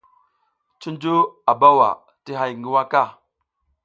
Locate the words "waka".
2.75-3.03